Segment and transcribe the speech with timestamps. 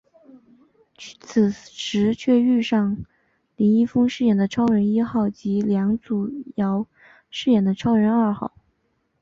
[1.19, 3.05] 此时却遇上
[3.55, 6.87] 林一峰饰演的超人一号及梁祖尧
[7.29, 8.51] 饰演的超人二号。